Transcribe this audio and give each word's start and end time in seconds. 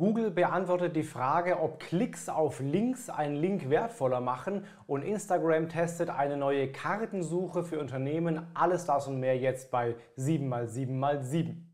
Google 0.00 0.30
beantwortet 0.30 0.96
die 0.96 1.02
Frage, 1.02 1.60
ob 1.60 1.78
Klicks 1.78 2.30
auf 2.30 2.60
Links 2.60 3.10
einen 3.10 3.36
Link 3.36 3.68
wertvoller 3.68 4.22
machen 4.22 4.64
und 4.86 5.02
Instagram 5.02 5.68
testet 5.68 6.08
eine 6.08 6.38
neue 6.38 6.72
Kartensuche 6.72 7.64
für 7.64 7.78
Unternehmen. 7.78 8.46
Alles 8.54 8.86
das 8.86 9.06
und 9.08 9.20
mehr 9.20 9.36
jetzt 9.36 9.70
bei 9.70 9.96
7x7x7. 10.16 11.69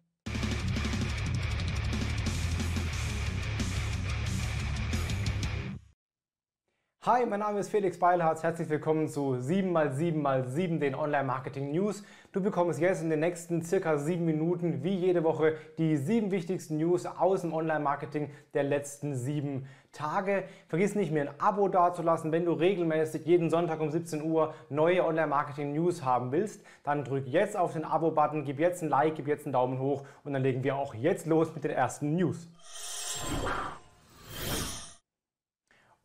Hi, 7.07 7.25
mein 7.25 7.39
Name 7.39 7.61
ist 7.61 7.69
Felix 7.69 8.01
Beilharz. 8.01 8.43
Herzlich 8.43 8.69
willkommen 8.69 9.07
zu 9.07 9.35
7x7x7, 9.35 10.81
den 10.81 10.97
Online-Marketing 10.97 11.71
News. 11.71 12.03
Du 12.33 12.43
bekommst 12.43 12.81
jetzt 12.81 13.01
in 13.01 13.11
den 13.11 13.21
nächsten 13.21 13.63
circa 13.63 13.97
sieben 13.97 14.25
Minuten, 14.25 14.83
wie 14.83 14.97
jede 14.97 15.23
Woche, 15.23 15.55
die 15.79 15.99
sieben 15.99 16.33
wichtigsten 16.33 16.79
News 16.79 17.07
aus 17.07 17.43
dem 17.43 17.53
Online-Marketing 17.53 18.33
der 18.55 18.65
letzten 18.65 19.15
sieben 19.15 19.69
Tage. 19.93 20.43
Vergiss 20.67 20.97
nicht, 20.97 21.13
mir 21.13 21.31
ein 21.31 21.41
Abo 21.41 21.69
dazulassen, 21.69 22.33
wenn 22.33 22.45
du 22.45 22.51
regelmäßig 22.55 23.25
jeden 23.25 23.51
Sonntag 23.51 23.79
um 23.79 23.93
17 23.93 24.25
Uhr 24.29 24.53
neue 24.69 25.05
Online-Marketing-News 25.05 26.05
haben 26.05 26.33
willst. 26.33 26.61
Dann 26.83 27.05
drück 27.05 27.29
jetzt 27.29 27.57
auf 27.57 27.75
den 27.75 27.85
Abo-Button, 27.85 28.43
gib 28.43 28.59
jetzt 28.59 28.83
ein 28.83 28.89
Like, 28.89 29.15
gib 29.15 29.29
jetzt 29.29 29.47
einen 29.47 29.53
Daumen 29.53 29.79
hoch 29.79 30.03
und 30.25 30.33
dann 30.33 30.43
legen 30.43 30.65
wir 30.65 30.75
auch 30.75 30.93
jetzt 30.93 31.27
los 31.27 31.55
mit 31.55 31.63
den 31.63 31.71
ersten 31.71 32.17
News. 32.17 32.49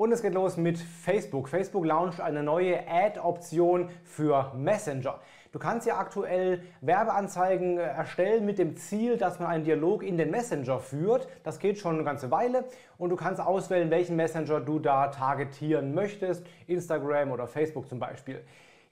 Und 0.01 0.11
es 0.11 0.23
geht 0.23 0.33
los 0.33 0.57
mit 0.57 0.79
Facebook. 0.79 1.47
Facebook 1.47 1.85
launcht 1.85 2.21
eine 2.21 2.41
neue 2.41 2.87
Ad-Option 2.89 3.91
für 4.03 4.51
Messenger. 4.55 5.19
Du 5.51 5.59
kannst 5.59 5.85
ja 5.85 5.99
aktuell 5.99 6.63
Werbeanzeigen 6.81 7.77
äh, 7.77 7.83
erstellen 7.83 8.43
mit 8.43 8.57
dem 8.57 8.75
Ziel, 8.77 9.17
dass 9.17 9.37
man 9.37 9.49
einen 9.49 9.63
Dialog 9.63 10.01
in 10.01 10.17
den 10.17 10.31
Messenger 10.31 10.79
führt. 10.79 11.27
Das 11.43 11.59
geht 11.59 11.77
schon 11.77 11.97
eine 11.97 12.03
ganze 12.03 12.31
Weile 12.31 12.65
und 12.97 13.11
du 13.11 13.15
kannst 13.15 13.39
auswählen, 13.39 13.91
welchen 13.91 14.15
Messenger 14.15 14.59
du 14.59 14.79
da 14.79 15.09
targetieren 15.09 15.93
möchtest. 15.93 16.47
Instagram 16.65 17.31
oder 17.31 17.45
Facebook 17.45 17.87
zum 17.87 17.99
Beispiel. 17.99 18.41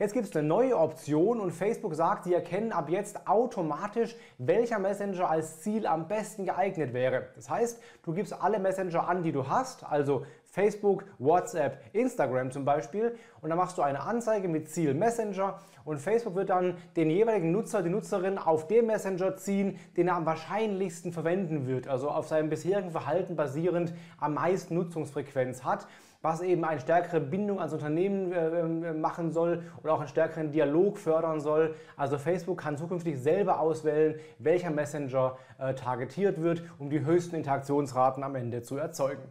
Jetzt 0.02 0.14
gibt 0.14 0.28
es 0.28 0.36
eine 0.38 0.48
neue 0.48 0.78
Option 0.78 1.42
und 1.42 1.52
Facebook 1.52 1.94
sagt, 1.94 2.23
sie 2.23 2.33
erkennen 2.33 2.72
ab 2.72 2.88
jetzt 2.88 3.28
automatisch, 3.28 4.16
welcher 4.38 4.80
Messenger 4.80 5.30
als 5.30 5.59
Ziel 5.59 5.86
am 5.86 6.08
besten 6.08 6.45
geeignet 6.45 6.94
wäre. 6.94 7.28
Das 7.36 7.50
heißt, 7.50 7.81
du 8.03 8.14
gibst 8.14 8.31
alle 8.31 8.59
Messenger 8.59 9.09
an, 9.09 9.23
die 9.23 9.33
du 9.33 9.50
hast, 9.50 9.83
also 9.83 10.26
Facebook, 10.52 11.05
WhatsApp, 11.19 11.80
Instagram 11.94 12.52
zum 12.52 12.66
Beispiel 12.66 13.16
und 13.42 13.50
dann 13.50 13.58
machst 13.58 13.78
du 13.78 13.81
eine 13.81 14.02
Anzeige 14.02 14.47
mit 14.47 14.69
Ziel 14.69 14.94
Messenger 14.94 15.59
und 15.86 16.00
Facebook 16.00 16.36
wird 16.36 16.50
dann 16.50 16.78
den 16.95 17.09
jeweiligen 17.09 17.52
Nutzer, 17.52 17.81
die 17.81 17.89
Nutzerin 17.89 18.38
auf 18.38 18.67
den 18.67 18.88
Messenger 18.88 19.38
ziehen, 19.38 19.80
den 19.97 20.08
er 20.08 20.16
am 20.16 20.25
wahrscheinlichsten 20.25 21.11
verwenden 21.11 21.67
wird, 21.67 21.88
also 21.88 22.09
auf 22.09 22.27
seinem 22.27 22.50
bisherigen 22.50 22.92
Verhalten 22.92 23.36
basierend 23.36 23.94
am 24.20 24.33
meisten 24.33 24.75
Nutzungsfrequenz 24.75 25.64
hat 25.64 25.88
was 26.22 26.42
eben 26.42 26.66
eine 26.66 26.80
stärkere 26.80 27.22
Bindung 27.22 27.59
ans 27.59 27.73
Unternehmen 27.73 28.33
äh, 28.33 28.59
ähm, 28.59 29.00
machen 29.00 29.31
soll 29.31 29.64
oder 29.81 29.94
auch 29.94 30.00
einen 30.00 30.09
stärkeren 30.09 30.52
Dialog 30.52 30.97
fördern 30.97 31.39
soll. 31.39 31.75
Also 31.95 32.17
Facebook 32.17 32.59
kann 32.59 32.77
zukünftig 32.77 33.17
selber 33.17 33.59
auswählen, 33.59 34.20
welcher 34.38 34.70
Messenger 34.70 35.38
äh, 35.58 35.73
targetiert 35.73 36.42
wird, 36.42 36.64
um 36.77 36.89
die 36.89 37.05
höchsten 37.05 37.38
Interaktionsraten 37.38 38.23
am 38.23 38.36
Ende 38.36 38.61
zu 38.61 38.75
erzeugen. 38.75 39.23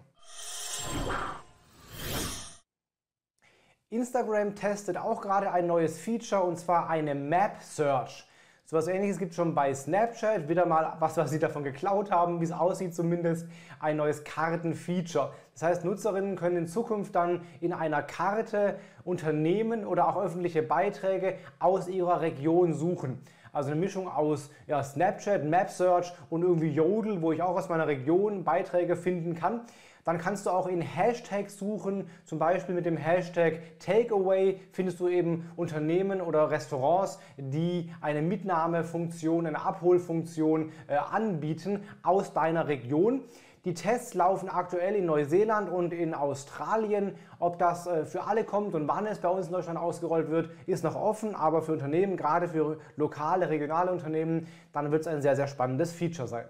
Instagram 3.90 4.54
testet 4.54 4.98
auch 4.98 5.22
gerade 5.22 5.50
ein 5.50 5.66
neues 5.66 5.98
Feature 5.98 6.42
und 6.42 6.58
zwar 6.58 6.90
eine 6.90 7.14
Map 7.14 7.62
Search. 7.62 8.26
So 8.66 8.76
etwas 8.76 8.88
ähnliches 8.88 9.18
gibt 9.18 9.30
es 9.30 9.36
schon 9.36 9.54
bei 9.54 9.72
Snapchat. 9.72 10.46
Wieder 10.46 10.66
mal 10.66 10.94
was, 10.98 11.16
was 11.16 11.30
sie 11.30 11.38
davon 11.38 11.64
geklaut 11.64 12.10
haben, 12.10 12.38
wie 12.40 12.44
es 12.44 12.52
aussieht 12.52 12.94
zumindest. 12.94 13.48
Ein 13.80 13.96
neues 13.96 14.24
Kartenfeature. 14.24 15.32
Das 15.54 15.62
heißt, 15.62 15.84
Nutzerinnen 15.86 16.36
können 16.36 16.58
in 16.58 16.66
Zukunft 16.66 17.14
dann 17.14 17.40
in 17.62 17.72
einer 17.72 18.02
Karte 18.02 18.78
Unternehmen 19.04 19.86
oder 19.86 20.06
auch 20.06 20.22
öffentliche 20.22 20.62
Beiträge 20.62 21.36
aus 21.58 21.88
ihrer 21.88 22.20
Region 22.20 22.74
suchen. 22.74 23.22
Also 23.54 23.70
eine 23.70 23.80
Mischung 23.80 24.06
aus 24.06 24.50
ja, 24.66 24.84
Snapchat, 24.84 25.44
Map 25.44 25.70
Search 25.70 26.12
und 26.28 26.42
irgendwie 26.42 26.68
Jodel, 26.68 27.22
wo 27.22 27.32
ich 27.32 27.40
auch 27.40 27.56
aus 27.56 27.70
meiner 27.70 27.86
Region 27.86 28.44
Beiträge 28.44 28.96
finden 28.96 29.34
kann. 29.34 29.62
Dann 30.08 30.16
kannst 30.16 30.46
du 30.46 30.50
auch 30.50 30.66
in 30.66 30.80
Hashtags 30.80 31.58
suchen, 31.58 32.08
zum 32.24 32.38
Beispiel 32.38 32.74
mit 32.74 32.86
dem 32.86 32.96
Hashtag 32.96 33.60
Takeaway 33.78 34.58
findest 34.72 35.00
du 35.00 35.08
eben 35.08 35.50
Unternehmen 35.54 36.22
oder 36.22 36.50
Restaurants, 36.50 37.18
die 37.36 37.92
eine 38.00 38.22
Mitnahmefunktion, 38.22 39.46
eine 39.46 39.62
Abholfunktion 39.62 40.72
äh, 40.86 40.96
anbieten 40.96 41.84
aus 42.02 42.32
deiner 42.32 42.68
Region. 42.68 43.24
Die 43.66 43.74
Tests 43.74 44.14
laufen 44.14 44.48
aktuell 44.48 44.94
in 44.94 45.04
Neuseeland 45.04 45.68
und 45.68 45.92
in 45.92 46.14
Australien. 46.14 47.14
Ob 47.38 47.58
das 47.58 47.86
äh, 47.86 48.06
für 48.06 48.24
alle 48.24 48.44
kommt 48.44 48.74
und 48.74 48.88
wann 48.88 49.04
es 49.04 49.18
bei 49.18 49.28
uns 49.28 49.48
in 49.48 49.52
Deutschland 49.52 49.78
ausgerollt 49.78 50.30
wird, 50.30 50.48
ist 50.64 50.84
noch 50.84 50.96
offen. 50.96 51.34
Aber 51.34 51.60
für 51.60 51.72
Unternehmen, 51.72 52.16
gerade 52.16 52.48
für 52.48 52.78
lokale, 52.96 53.50
regionale 53.50 53.92
Unternehmen, 53.92 54.46
dann 54.72 54.90
wird 54.90 55.02
es 55.02 55.06
ein 55.06 55.20
sehr, 55.20 55.36
sehr 55.36 55.48
spannendes 55.48 55.92
Feature 55.92 56.28
sein. 56.28 56.46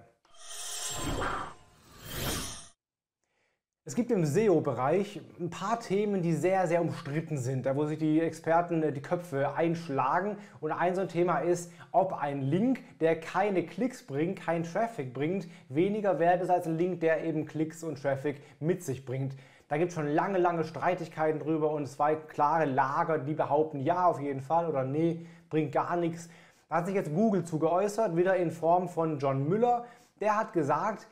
Es 3.88 3.94
gibt 3.94 4.10
im 4.10 4.26
SEO-Bereich 4.26 5.22
ein 5.41 5.49
paar 5.49 5.81
Themen, 5.81 6.21
die 6.21 6.34
sehr, 6.34 6.66
sehr 6.66 6.82
umstritten 6.82 7.38
sind, 7.38 7.65
da 7.65 7.75
wo 7.75 7.87
sich 7.87 7.97
die 7.97 8.21
Experten 8.21 8.82
äh, 8.82 8.93
die 8.93 9.00
Köpfe 9.00 9.54
einschlagen. 9.54 10.37
Und 10.60 10.72
ein 10.72 10.94
so 10.94 11.00
ein 11.00 11.09
Thema 11.09 11.38
ist, 11.38 11.72
ob 11.91 12.12
ein 12.12 12.43
Link, 12.43 12.81
der 13.00 13.19
keine 13.19 13.62
Klicks 13.62 14.03
bringt, 14.03 14.41
kein 14.41 14.65
Traffic 14.65 15.15
bringt, 15.15 15.49
weniger 15.71 16.19
wert 16.19 16.43
ist 16.43 16.50
als 16.50 16.66
ein 16.66 16.76
Link, 16.76 17.00
der 17.00 17.25
eben 17.25 17.47
Klicks 17.47 17.82
und 17.82 17.99
Traffic 18.03 18.43
mit 18.60 18.84
sich 18.84 19.06
bringt. 19.06 19.32
Da 19.69 19.78
gibt 19.78 19.88
es 19.88 19.94
schon 19.94 20.09
lange, 20.09 20.37
lange 20.37 20.65
Streitigkeiten 20.65 21.41
drüber 21.41 21.70
und 21.70 21.87
zwei 21.87 22.15
klare 22.15 22.66
Lager, 22.66 23.16
die 23.19 23.32
behaupten, 23.32 23.81
ja, 23.81 24.05
auf 24.05 24.20
jeden 24.20 24.43
Fall 24.43 24.69
oder 24.69 24.84
nee, 24.84 25.25
bringt 25.49 25.72
gar 25.72 25.97
nichts. 25.97 26.28
Da 26.69 26.76
hat 26.76 26.84
sich 26.84 26.94
jetzt 26.94 27.15
Google 27.15 27.43
zu 27.43 27.59
geäußert, 27.59 28.15
wieder 28.19 28.37
in 28.37 28.50
Form 28.50 28.91
von 28.91 29.19
John 29.19 29.49
Müller. 29.49 29.87
Der 30.20 30.37
hat 30.37 30.53
gesagt, 30.53 31.06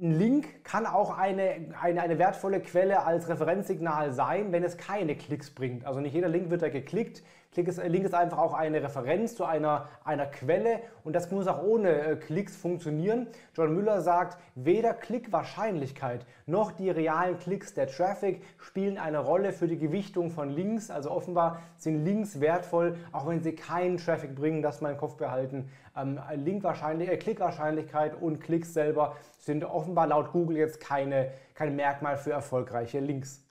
ein 0.00 0.12
Link 0.12 0.64
kann 0.64 0.86
auch 0.86 1.16
eine, 1.16 1.74
eine, 1.80 2.02
eine 2.02 2.18
wertvolle 2.18 2.60
Quelle 2.60 3.04
als 3.04 3.28
Referenzsignal 3.28 4.12
sein, 4.12 4.52
wenn 4.52 4.62
es 4.62 4.76
keine 4.76 5.16
Klicks 5.16 5.50
bringt. 5.50 5.84
Also 5.84 6.00
nicht 6.00 6.14
jeder 6.14 6.28
Link 6.28 6.50
wird 6.50 6.62
da 6.62 6.68
geklickt. 6.68 7.22
Ist, 7.56 7.82
Link 7.82 8.04
ist 8.04 8.14
einfach 8.14 8.38
auch 8.38 8.54
eine 8.54 8.80
Referenz 8.84 9.34
zu 9.34 9.44
einer, 9.44 9.88
einer 10.04 10.26
Quelle 10.26 10.78
und 11.02 11.16
das 11.16 11.28
muss 11.32 11.48
auch 11.48 11.60
ohne 11.60 11.90
äh, 11.90 12.14
Klicks 12.14 12.56
funktionieren. 12.56 13.26
John 13.56 13.74
Müller 13.74 14.00
sagt, 14.00 14.38
weder 14.54 14.94
Klickwahrscheinlichkeit 14.94 16.24
noch 16.46 16.70
die 16.70 16.88
realen 16.88 17.36
Klicks 17.38 17.74
der 17.74 17.88
Traffic 17.88 18.44
spielen 18.58 18.96
eine 18.96 19.18
Rolle 19.18 19.52
für 19.52 19.66
die 19.66 19.78
Gewichtung 19.78 20.30
von 20.30 20.50
Links. 20.50 20.88
Also 20.88 21.10
offenbar 21.10 21.60
sind 21.78 22.04
Links 22.04 22.38
wertvoll, 22.38 22.96
auch 23.10 23.26
wenn 23.26 23.42
sie 23.42 23.56
keinen 23.56 23.96
Traffic 23.96 24.36
bringen, 24.36 24.62
das 24.62 24.80
mal 24.80 24.92
im 24.92 24.98
Kopf 24.98 25.16
behalten. 25.16 25.68
Ähm, 25.96 26.20
Linkwahrscheinlich, 26.36 27.08
äh, 27.08 27.16
Klickwahrscheinlichkeit 27.16 28.14
und 28.20 28.40
Klicks 28.40 28.72
selber 28.72 29.16
sind 29.38 29.64
offenbar 29.64 29.87
laut 29.94 30.32
Google 30.32 30.56
jetzt 30.56 30.80
keine, 30.80 31.32
kein 31.54 31.76
Merkmal 31.76 32.16
für 32.16 32.32
erfolgreiche 32.32 33.00
Links. 33.00 33.44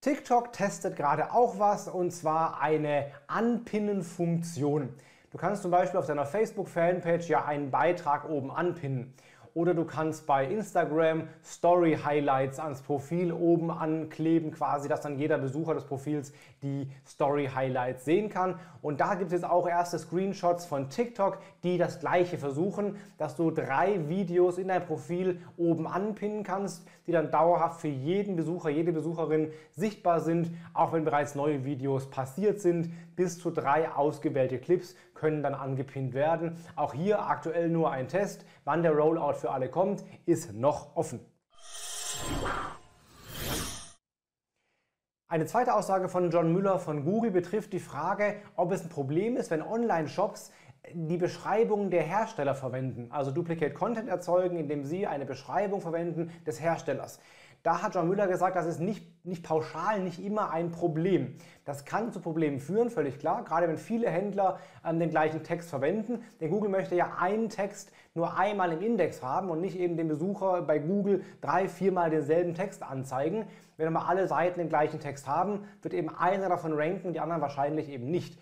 TikTok 0.00 0.52
testet 0.52 0.96
gerade 0.96 1.32
auch 1.32 1.58
was 1.58 1.86
und 1.86 2.10
zwar 2.10 2.60
eine 2.60 3.12
Anpinnen-Funktion. 3.28 4.94
Du 5.30 5.38
kannst 5.38 5.62
zum 5.62 5.70
Beispiel 5.70 5.98
auf 5.98 6.06
deiner 6.06 6.26
Facebook-Fanpage 6.26 7.28
ja 7.28 7.44
einen 7.44 7.70
Beitrag 7.70 8.28
oben 8.28 8.50
anpinnen 8.50 9.14
oder 9.54 9.74
du 9.74 9.84
kannst 9.84 10.26
bei 10.26 10.46
Instagram 10.46 11.28
Story 11.44 11.98
Highlights 12.02 12.58
ans 12.58 12.80
Profil 12.80 13.32
oben 13.32 13.70
ankleben, 13.70 14.50
quasi, 14.50 14.88
dass 14.88 15.02
dann 15.02 15.18
jeder 15.18 15.38
Besucher 15.38 15.74
des 15.74 15.84
Profils 15.84 16.32
die 16.62 16.88
Story 17.06 17.50
Highlights 17.54 18.04
sehen 18.04 18.28
kann. 18.28 18.58
Und 18.80 19.00
da 19.00 19.14
gibt 19.14 19.26
es 19.26 19.32
jetzt 19.32 19.48
auch 19.48 19.68
erste 19.68 19.98
Screenshots 19.98 20.64
von 20.64 20.88
TikTok, 20.88 21.38
die 21.62 21.78
das 21.78 22.00
gleiche 22.00 22.38
versuchen, 22.38 22.96
dass 23.18 23.36
du 23.36 23.50
drei 23.50 24.08
Videos 24.08 24.58
in 24.58 24.68
dein 24.68 24.84
Profil 24.84 25.40
oben 25.56 25.86
anpinnen 25.86 26.44
kannst, 26.44 26.86
die 27.06 27.12
dann 27.12 27.30
dauerhaft 27.30 27.80
für 27.80 27.88
jeden 27.88 28.36
Besucher, 28.36 28.70
jede 28.70 28.92
Besucherin 28.92 29.50
sichtbar 29.72 30.20
sind, 30.20 30.50
auch 30.72 30.92
wenn 30.92 31.04
bereits 31.04 31.34
neue 31.34 31.64
Videos 31.64 32.08
passiert 32.08 32.60
sind. 32.60 32.90
Bis 33.16 33.38
zu 33.38 33.50
drei 33.50 33.90
ausgewählte 33.90 34.58
Clips 34.58 34.96
können 35.22 35.44
dann 35.44 35.54
angepinnt 35.54 36.14
werden. 36.14 36.56
Auch 36.74 36.94
hier 36.94 37.24
aktuell 37.24 37.68
nur 37.68 37.92
ein 37.92 38.08
Test. 38.08 38.44
Wann 38.64 38.82
der 38.82 38.90
Rollout 38.90 39.34
für 39.34 39.52
alle 39.52 39.68
kommt, 39.68 40.02
ist 40.26 40.52
noch 40.52 40.96
offen. 40.96 41.20
Eine 45.28 45.46
zweite 45.46 45.74
Aussage 45.74 46.08
von 46.08 46.28
John 46.32 46.52
Müller 46.52 46.80
von 46.80 47.04
Google 47.04 47.30
betrifft 47.30 47.72
die 47.72 47.78
Frage, 47.78 48.34
ob 48.56 48.72
es 48.72 48.82
ein 48.82 48.88
Problem 48.88 49.36
ist, 49.36 49.52
wenn 49.52 49.62
Online-Shops 49.62 50.50
die 50.92 51.16
Beschreibung 51.16 51.90
der 51.90 52.02
Hersteller 52.02 52.56
verwenden, 52.56 53.06
also 53.12 53.30
Duplicate 53.30 53.72
Content 53.72 54.08
erzeugen, 54.08 54.56
indem 54.56 54.84
sie 54.84 55.06
eine 55.06 55.24
Beschreibung 55.24 55.80
verwenden 55.80 56.32
des 56.44 56.60
Herstellers. 56.60 57.20
Da 57.62 57.80
hat 57.80 57.94
John 57.94 58.08
Müller 58.08 58.26
gesagt, 58.26 58.56
das 58.56 58.66
ist 58.66 58.80
nicht, 58.80 59.24
nicht 59.24 59.44
pauschal, 59.44 60.00
nicht 60.00 60.18
immer 60.24 60.50
ein 60.50 60.72
Problem. 60.72 61.36
Das 61.64 61.84
kann 61.84 62.10
zu 62.10 62.18
Problemen 62.18 62.58
führen, 62.58 62.90
völlig 62.90 63.20
klar, 63.20 63.44
gerade 63.44 63.68
wenn 63.68 63.78
viele 63.78 64.10
Händler 64.10 64.58
ähm, 64.84 64.98
den 64.98 65.10
gleichen 65.10 65.44
Text 65.44 65.70
verwenden. 65.70 66.24
Denn 66.40 66.50
Google 66.50 66.70
möchte 66.70 66.96
ja 66.96 67.12
einen 67.20 67.50
Text 67.50 67.92
nur 68.14 68.36
einmal 68.36 68.72
im 68.72 68.80
Index 68.82 69.22
haben 69.22 69.48
und 69.48 69.60
nicht 69.60 69.78
eben 69.78 69.96
dem 69.96 70.08
Besucher 70.08 70.62
bei 70.62 70.80
Google 70.80 71.22
drei, 71.40 71.68
viermal 71.68 72.10
denselben 72.10 72.54
Text 72.54 72.82
anzeigen. 72.82 73.46
Wenn 73.76 73.92
mal 73.92 74.06
alle 74.06 74.26
Seiten 74.26 74.58
den 74.58 74.68
gleichen 74.68 74.98
Text 74.98 75.28
haben, 75.28 75.60
wird 75.82 75.94
eben 75.94 76.08
einer 76.08 76.48
davon 76.48 76.72
ranken, 76.72 77.12
die 77.12 77.20
anderen 77.20 77.42
wahrscheinlich 77.42 77.88
eben 77.88 78.10
nicht. 78.10 78.40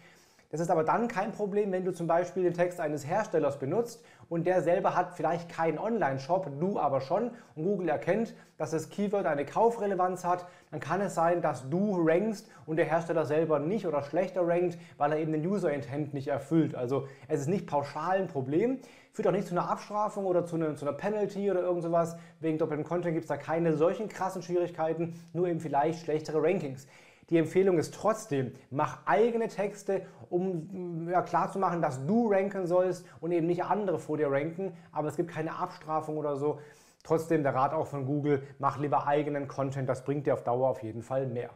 Das 0.51 0.61
ist 0.61 0.71
aber 0.71 0.83
dann 0.83 1.07
kein 1.07 1.31
Problem, 1.31 1.71
wenn 1.71 1.85
du 1.85 1.93
zum 1.93 2.09
Beispiel 2.09 2.43
den 2.43 2.55
Text 2.55 2.81
eines 2.81 3.07
Herstellers 3.07 3.59
benutzt 3.59 4.03
und 4.31 4.47
der 4.47 4.63
selber 4.63 4.97
hat 4.97 5.13
vielleicht 5.15 5.51
keinen 5.51 5.79
Online-Shop, 5.79 6.49
du 6.59 6.79
aber 6.79 7.03
schon 7.03 7.33
und 7.57 7.65
Google 7.65 7.91
erkennt, 7.91 8.35
dass 8.57 8.71
das 8.71 8.89
Keyword 8.89 9.27
eine 9.27 9.45
Kaufrelevanz 9.45 10.25
hat, 10.25 10.47
dann 10.71 10.81
kann 10.81 11.01
es 11.03 11.15
sein, 11.15 11.43
dass 11.43 11.69
du 11.69 12.01
rankst 12.01 12.49
und 12.65 12.77
der 12.77 12.87
Hersteller 12.87 13.27
selber 13.27 13.59
nicht 13.59 13.87
oder 13.87 14.03
schlechter 14.03 14.47
rankt, 14.47 14.79
weil 14.97 15.13
er 15.13 15.19
eben 15.19 15.33
den 15.33 15.45
User-Intent 15.45 16.15
nicht 16.15 16.29
erfüllt. 16.29 16.77
Also 16.77 17.09
es 17.27 17.41
ist 17.41 17.49
nicht 17.49 17.67
pauschal 17.67 18.19
ein 18.19 18.29
Problem, 18.29 18.79
führt 19.13 19.27
auch 19.27 19.33
nicht 19.33 19.49
zu 19.49 19.55
einer 19.55 19.69
Abstrafung 19.69 20.25
oder 20.25 20.47
zu 20.47 20.55
einer, 20.55 20.77
zu 20.77 20.87
einer 20.87 20.97
Penalty 20.97 21.51
oder 21.51 21.63
irgend 21.63 21.83
sowas. 21.83 22.17
Wegen 22.39 22.57
doppeltem 22.57 22.87
Content 22.87 23.15
gibt 23.15 23.25
es 23.25 23.29
da 23.29 23.37
keine 23.37 23.77
solchen 23.77 24.09
krassen 24.09 24.43
Schwierigkeiten, 24.43 25.21
nur 25.33 25.49
eben 25.49 25.59
vielleicht 25.59 26.05
schlechtere 26.05 26.41
Rankings. 26.41 26.87
Die 27.31 27.39
Empfehlung 27.39 27.79
ist 27.79 27.95
trotzdem, 27.95 28.53
mach 28.71 29.07
eigene 29.07 29.49
Texte, 29.49 30.03
um 30.29 31.09
ja, 31.09 31.23
klarzumachen, 31.23 31.81
dass 31.81 32.05
du 32.05 32.29
ranken 32.31 32.67
sollst 32.67 33.07
und 33.21 33.31
eben 33.33 33.47
nicht 33.47 33.65
andere 33.65 33.99
vor 33.99 34.17
dir 34.17 34.31
ranken. 34.31 34.77
Aber 34.93 35.09
es 35.09 35.17
gibt 35.17 35.31
keine 35.31 35.57
Abstrafung 35.57 36.17
oder 36.19 36.37
so. 36.37 36.59
Trotzdem 37.05 37.43
der 37.43 37.55
Rat 37.55 37.73
auch 37.73 37.87
von 37.87 38.05
Google, 38.05 38.43
mach 38.59 38.79
lieber 38.79 39.07
eigenen 39.07 39.49
Content, 39.49 39.89
das 39.89 40.05
bringt 40.05 40.27
dir 40.27 40.35
auf 40.35 40.45
Dauer 40.45 40.69
auf 40.69 40.83
jeden 40.83 41.03
Fall 41.03 41.27
mehr. 41.27 41.51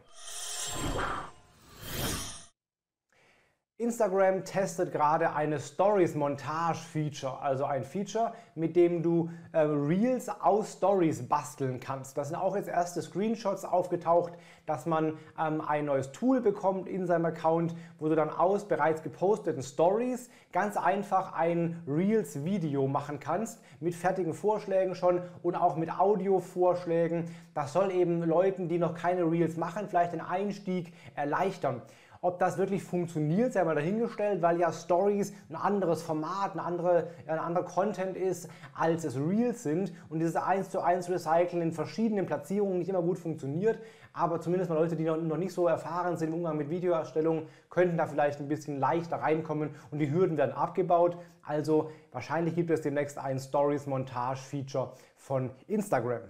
Instagram 3.77 4.45
testet 4.45 4.93
gerade 4.93 5.33
eine 5.33 5.59
Stories 5.59 6.15
Montage 6.15 6.77
Feature, 6.77 7.41
also 7.41 7.65
ein 7.65 7.83
Feature, 7.83 8.31
mit 8.55 8.73
dem 8.77 9.03
du 9.03 9.29
äh, 9.51 9.59
Reels 9.59 10.29
aus 10.29 10.77
Stories 10.77 11.27
basteln 11.27 11.81
kannst. 11.81 12.17
Da 12.17 12.23
sind 12.23 12.37
auch 12.37 12.55
jetzt 12.55 12.69
erste 12.69 13.01
Screenshots 13.01 13.65
aufgetaucht, 13.65 14.31
dass 14.65 14.85
man 14.85 15.17
ähm, 15.37 15.59
ein 15.59 15.83
neues 15.83 16.13
Tool 16.13 16.39
bekommt 16.39 16.87
in 16.87 17.05
seinem 17.05 17.25
Account, 17.25 17.75
wo 17.99 18.07
du 18.07 18.15
dann 18.15 18.29
aus 18.29 18.65
bereits 18.65 19.03
geposteten 19.03 19.61
Stories 19.61 20.29
ganz 20.53 20.77
einfach 20.77 21.33
ein 21.33 21.83
Reels 21.85 22.45
Video 22.45 22.87
machen 22.87 23.19
kannst 23.19 23.61
mit 23.81 23.93
fertigen 23.93 24.33
Vorschlägen 24.33 24.95
schon 24.95 25.21
und 25.43 25.55
auch 25.55 25.75
mit 25.75 25.91
Audio-Vorschlägen. 25.91 27.25
Das 27.53 27.73
soll 27.73 27.91
eben 27.91 28.23
Leuten, 28.23 28.69
die 28.69 28.77
noch 28.77 28.93
keine 28.93 29.29
Reels 29.29 29.57
machen, 29.57 29.89
vielleicht 29.89 30.13
den 30.13 30.21
Einstieg 30.21 30.93
erleichtern. 31.13 31.81
Ob 32.25 32.39
das 32.39 32.57
wirklich 32.57 32.83
funktioniert, 32.83 33.53
sei 33.53 33.63
mal 33.63 33.75
dahingestellt, 33.75 34.41
weil 34.41 34.59
ja 34.59 34.73
Stories 34.73 35.31
ein 35.47 35.55
anderes 35.55 36.01
Format, 36.01 36.55
ein, 36.55 36.59
andere, 36.59 37.09
ein 37.27 37.37
anderer 37.37 37.65
Content 37.65 38.17
ist, 38.17 38.49
als 38.73 39.03
es 39.03 39.15
Reels 39.15 39.61
sind 39.61 39.93
und 40.09 40.17
dieses 40.17 40.35
1 40.35 40.71
zu 40.71 40.81
1 40.81 41.07
Recyceln 41.07 41.61
in 41.61 41.71
verschiedenen 41.71 42.25
Platzierungen 42.25 42.79
nicht 42.79 42.89
immer 42.89 43.03
gut 43.03 43.19
funktioniert. 43.19 43.77
Aber 44.11 44.41
zumindest 44.41 44.71
mal 44.71 44.79
Leute, 44.79 44.95
die 44.95 45.03
noch 45.03 45.37
nicht 45.37 45.53
so 45.53 45.67
erfahren 45.67 46.17
sind 46.17 46.29
im 46.29 46.33
Umgang 46.33 46.57
mit 46.57 46.71
Videoerstellung, 46.71 47.45
könnten 47.69 47.95
da 47.95 48.07
vielleicht 48.07 48.39
ein 48.39 48.47
bisschen 48.47 48.79
leichter 48.79 49.17
reinkommen 49.17 49.75
und 49.91 49.99
die 49.99 50.09
Hürden 50.09 50.35
werden 50.35 50.55
abgebaut. 50.55 51.19
Also 51.43 51.91
wahrscheinlich 52.11 52.55
gibt 52.55 52.71
es 52.71 52.81
demnächst 52.81 53.19
ein 53.19 53.37
Stories 53.37 53.85
Montage 53.85 54.39
Feature 54.39 54.93
von 55.15 55.51
Instagram. 55.67 56.21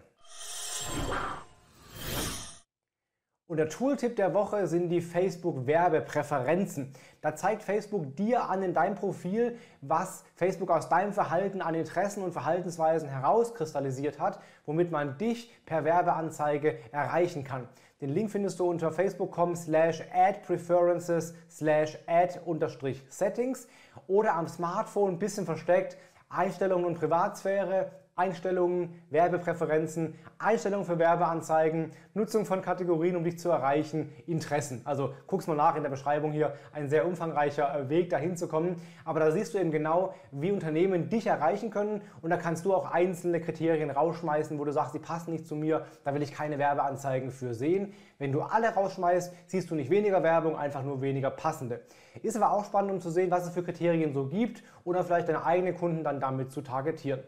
Und 3.48 3.58
der 3.58 3.70
Tooltip 3.70 4.16
der 4.16 4.34
Woche 4.34 4.66
sind 4.66 4.90
die 4.90 5.02
Facebook 5.02 5.68
Werbepräferenzen. 5.68 6.92
Da 7.22 7.36
zeigt 7.36 7.62
Facebook 7.62 8.16
dir 8.16 8.50
an 8.50 8.64
in 8.64 8.74
deinem 8.74 8.96
Profil, 8.96 9.60
was 9.82 10.24
Facebook 10.34 10.72
aus 10.72 10.90
deinem 10.90 11.14
Verhalten 11.14 11.62
an 11.62 11.76
Interessen 11.76 12.24
und 12.24 12.32
Verhaltensweisen 12.32 13.08
herauskristallisiert 13.08 14.20
hat, 14.20 14.40
womit 14.66 14.90
man 14.90 15.20
dich 15.20 15.54
per 15.68 15.84
Werbeanzeige 15.86 16.80
erreichen 16.92 17.44
kann. 17.44 17.68
Den 18.02 18.10
Link 18.10 18.32
findest 18.32 18.60
du 18.60 18.68
unter 18.68 18.92
facebook.com 18.92 19.56
slash 19.56 20.04
adpreferences 20.12 21.36
slash 21.48 22.00
ad-settings 22.08 23.68
oder 24.08 24.34
am 24.34 24.48
Smartphone 24.48 25.14
ein 25.14 25.20
bisschen 25.20 25.46
versteckt 25.46 25.98
Einstellungen 26.30 26.86
und 26.86 27.00
Privatsphäre 27.00 27.92
Einstellungen, 28.18 29.02
Werbepräferenzen, 29.10 30.16
Einstellungen 30.38 30.86
für 30.86 30.98
Werbeanzeigen, 30.98 31.92
Nutzung 32.14 32.46
von 32.46 32.62
Kategorien, 32.62 33.18
um 33.18 33.26
dich 33.26 33.38
zu 33.38 33.50
erreichen, 33.50 34.10
Interessen. 34.26 34.82
Also 34.86 35.14
guck's 35.28 35.48
mal 35.48 35.56
nach 35.58 35.76
in 35.76 35.84
der 35.84 35.90
Beschreibung 35.90 36.32
hier, 36.32 36.54
ein 36.72 36.88
sehr 36.88 37.06
umfangreicher 37.06 37.78
äh, 37.78 37.90
Weg 37.90 38.10
dahin 38.10 38.38
zu 38.38 38.48
kommen. 38.48 38.82
Aber 39.04 39.20
da 39.20 39.32
siehst 39.32 39.54
du 39.54 39.58
eben 39.58 39.70
genau, 39.70 40.14
wie 40.32 40.54
Unternehmen 40.54 41.10
dich 41.10 41.28
erreichen 41.28 41.72
können 41.72 42.02
und 42.22 42.30
da 42.30 42.38
kannst 42.38 42.64
du 42.64 42.74
auch 42.74 42.90
einzelne 42.90 43.42
Kriterien 43.42 43.90
rausschmeißen, 43.90 44.58
wo 44.58 44.64
du 44.64 44.72
sagst, 44.72 44.94
die 44.94 45.00
passen 45.00 45.34
nicht 45.34 45.46
zu 45.46 45.58
mir, 45.58 45.86
da 46.06 46.14
will 46.14 46.22
ich 46.22 46.32
keine 46.32 46.58
Werbeanzeigen 46.58 47.32
für 47.32 47.54
sehen. 47.54 47.92
Wenn 48.18 48.32
du 48.32 48.44
alle 48.44 48.70
rausschmeißt, 48.70 49.34
siehst 49.48 49.70
du 49.70 49.76
nicht 49.76 49.90
weniger 49.90 50.24
Werbung, 50.24 50.56
einfach 50.56 50.84
nur 50.84 51.02
weniger 51.02 51.32
passende. 51.32 51.82
Ist 52.24 52.38
aber 52.38 52.52
auch 52.52 52.64
spannend, 52.64 52.92
um 52.92 53.02
zu 53.02 53.10
sehen, 53.10 53.30
was 53.30 53.46
es 53.46 53.54
für 53.54 53.64
Kriterien 53.64 54.14
so 54.14 54.28
gibt 54.28 54.64
oder 54.86 55.04
vielleicht 55.04 55.28
deine 55.28 55.46
eigenen 55.46 55.76
Kunden 55.76 56.06
dann 56.06 56.22
damit 56.22 56.54
zu 56.54 56.62
targetieren. 56.62 57.20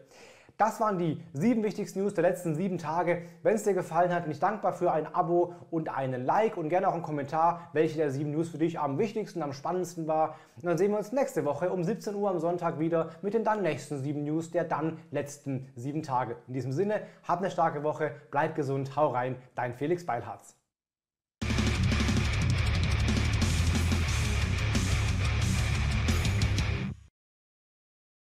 Das 0.58 0.80
waren 0.80 0.98
die 0.98 1.22
sieben 1.34 1.62
wichtigsten 1.62 2.00
News 2.00 2.14
der 2.14 2.22
letzten 2.22 2.56
sieben 2.56 2.78
Tage. 2.78 3.22
Wenn 3.44 3.54
es 3.54 3.62
dir 3.62 3.74
gefallen 3.74 4.12
hat, 4.12 4.24
bin 4.24 4.32
ich 4.32 4.40
dankbar 4.40 4.72
für 4.72 4.90
ein 4.90 5.06
Abo 5.14 5.54
und 5.70 5.88
einen 5.88 6.26
Like 6.26 6.56
und 6.56 6.68
gerne 6.68 6.88
auch 6.88 6.94
einen 6.94 7.04
Kommentar, 7.04 7.70
welche 7.74 7.96
der 7.96 8.10
sieben 8.10 8.32
News 8.32 8.48
für 8.48 8.58
dich 8.58 8.80
am 8.80 8.98
wichtigsten, 8.98 9.40
am 9.40 9.52
spannendsten 9.52 10.08
war. 10.08 10.34
Und 10.56 10.66
dann 10.66 10.76
sehen 10.76 10.90
wir 10.90 10.98
uns 10.98 11.12
nächste 11.12 11.44
Woche 11.44 11.70
um 11.70 11.84
17 11.84 12.12
Uhr 12.12 12.28
am 12.28 12.40
Sonntag 12.40 12.80
wieder 12.80 13.10
mit 13.22 13.34
den 13.34 13.44
dann 13.44 13.62
nächsten 13.62 14.02
sieben 14.02 14.24
News 14.24 14.50
der 14.50 14.64
dann 14.64 14.98
letzten 15.12 15.68
sieben 15.76 16.02
Tage. 16.02 16.34
In 16.48 16.54
diesem 16.54 16.72
Sinne, 16.72 17.02
hab 17.22 17.38
eine 17.38 17.52
starke 17.52 17.84
Woche, 17.84 18.10
bleib 18.32 18.56
gesund, 18.56 18.96
hau 18.96 19.10
rein, 19.10 19.36
dein 19.54 19.74
Felix 19.74 20.04
Beilharz. 20.04 20.57